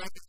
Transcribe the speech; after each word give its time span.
right 0.00 0.21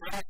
track 0.00 0.29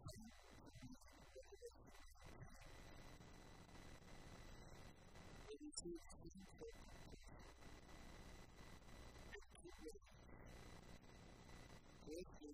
Thank 5.83 5.95
you. 12.41 12.53